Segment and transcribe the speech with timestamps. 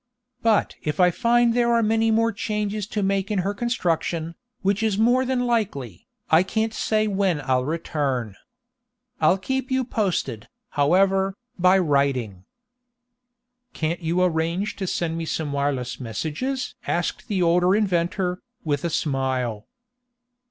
[0.41, 4.81] But if I find there are many more changes to make in her construction, which
[4.81, 8.35] is more than likely, I can't say when I'll return.
[9.19, 12.45] I'll keep you posted, however, by writing."
[13.73, 18.89] "Can't you arrange to send me some wireless messages?" asked the older inventor, with a
[18.89, 19.67] smile.